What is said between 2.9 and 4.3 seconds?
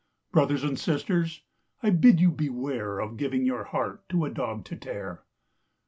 Of giving your heart to